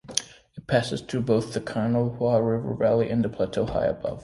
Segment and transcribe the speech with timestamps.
[0.57, 4.19] It passes through both the Kanawha River Valley and the plateau high above.